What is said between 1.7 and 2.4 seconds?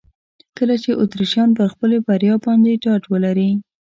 خپلې بریا